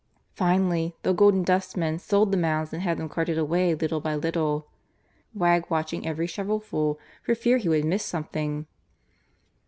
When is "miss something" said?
7.85-8.65